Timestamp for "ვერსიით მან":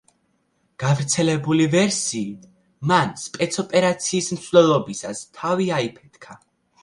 1.73-3.13